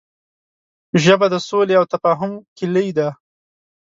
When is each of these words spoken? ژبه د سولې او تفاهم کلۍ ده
ژبه 1.03 1.27
د 1.33 1.35
سولې 1.47 1.73
او 1.79 1.85
تفاهم 1.93 2.31
کلۍ 2.57 2.89
ده 2.97 3.09